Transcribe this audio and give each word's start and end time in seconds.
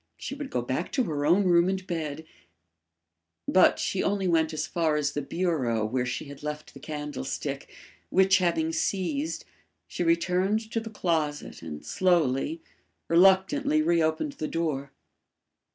She 0.17 0.33
would 0.33 0.49
go 0.49 0.63
back 0.63 0.91
to 0.93 1.03
her 1.03 1.27
own 1.27 1.43
room 1.43 1.69
and 1.69 1.85
bed 1.85 2.25
But 3.47 3.77
she 3.77 4.01
only 4.01 4.27
went 4.27 4.51
as 4.51 4.65
far 4.65 4.95
as 4.95 5.11
the 5.11 5.21
bureau 5.21 5.85
where 5.85 6.07
she 6.07 6.25
had 6.25 6.41
left 6.41 6.73
the 6.73 6.79
candlestick, 6.79 7.69
which 8.09 8.39
having 8.39 8.71
seized, 8.73 9.45
she 9.87 10.01
returned 10.03 10.71
to 10.71 10.79
the 10.79 10.89
closet 10.89 11.61
and 11.61 11.85
slowly, 11.85 12.63
reluctantly 13.09 13.83
reopened 13.83 14.31
the 14.33 14.47
door. 14.47 14.91